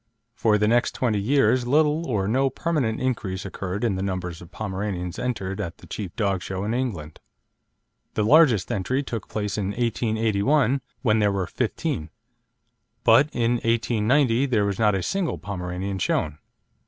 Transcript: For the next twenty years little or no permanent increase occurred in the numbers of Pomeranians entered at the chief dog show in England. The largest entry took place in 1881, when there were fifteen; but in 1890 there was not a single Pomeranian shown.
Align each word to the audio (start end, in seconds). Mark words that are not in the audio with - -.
For 0.33 0.57
the 0.57 0.67
next 0.67 0.95
twenty 0.95 1.19
years 1.19 1.67
little 1.67 2.07
or 2.07 2.27
no 2.27 2.49
permanent 2.49 2.99
increase 2.99 3.45
occurred 3.45 3.83
in 3.83 3.97
the 3.97 4.01
numbers 4.01 4.41
of 4.41 4.49
Pomeranians 4.49 5.19
entered 5.19 5.61
at 5.61 5.77
the 5.77 5.85
chief 5.85 6.15
dog 6.15 6.41
show 6.41 6.63
in 6.63 6.73
England. 6.73 7.19
The 8.15 8.23
largest 8.25 8.71
entry 8.71 9.03
took 9.03 9.27
place 9.29 9.59
in 9.59 9.67
1881, 9.75 10.81
when 11.03 11.19
there 11.19 11.31
were 11.31 11.45
fifteen; 11.45 12.09
but 13.03 13.29
in 13.31 13.51
1890 13.57 14.47
there 14.47 14.65
was 14.65 14.79
not 14.79 14.95
a 14.95 15.03
single 15.03 15.37
Pomeranian 15.37 15.99
shown. 15.99 16.39